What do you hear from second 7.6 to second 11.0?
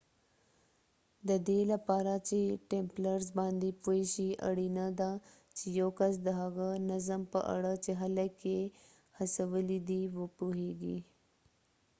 چې خلک یې هڅولی دي وپوهېږي